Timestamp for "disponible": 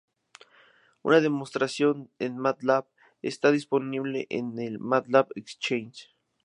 3.51-4.25